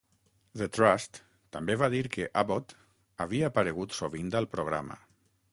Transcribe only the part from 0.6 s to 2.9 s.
The Trust també va dir que Abbott